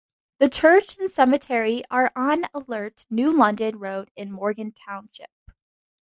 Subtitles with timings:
[0.39, 5.29] The church and cemetery are on Alert-New London Road in Morgan Township.